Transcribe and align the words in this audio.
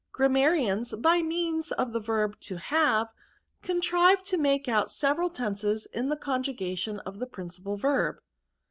Orammarians, 0.17 0.99
by 0.99 1.21
means 1.21 1.71
of 1.73 1.93
the 1.93 1.99
verb 1.99 2.39
to 2.39 2.55
have, 2.57 3.13
contrive 3.61 4.23
to 4.23 4.35
make 4.39 4.67
out 4.67 4.89
several 4.89 5.29
tenses 5.29 5.87
iiu 5.93 6.09
the 6.09 6.17
conjugation 6.17 6.97
of 7.01 7.19
the 7.19 7.27
principal 7.27 7.77
verb.' 7.77 8.17